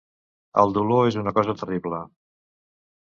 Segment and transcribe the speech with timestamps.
[0.61, 1.99] El dolor és una cosa terrible.